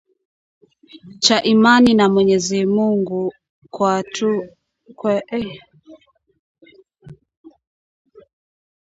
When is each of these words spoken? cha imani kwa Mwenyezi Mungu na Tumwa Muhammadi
cha 1.23 1.37
imani 1.43 1.95
kwa 1.95 2.09
Mwenyezi 2.09 2.59
Mungu 2.73 3.33
na 3.81 4.03
Tumwa 4.13 4.47
Muhammadi 5.03 5.61